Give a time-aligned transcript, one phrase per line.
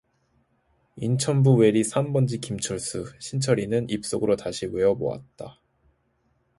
[0.97, 5.61] '인천부 외리 삼 번지 김철수’ 신철이는 입 속으로 다시 외어 보았다.